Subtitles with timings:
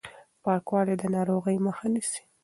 [0.43, 2.21] پاکوالی د ناروغۍ مخه نيسي.